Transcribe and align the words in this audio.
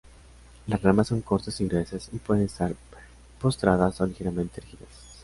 Las 0.65 0.81
ramas 0.81 1.09
son 1.09 1.21
cortas 1.21 1.61
y 1.61 1.67
gruesas 1.67 2.09
y 2.11 2.17
pueden 2.17 2.45
estar 2.45 2.73
postradas 3.39 4.01
o 4.01 4.07
ligeramente 4.07 4.59
erguidas. 4.59 4.89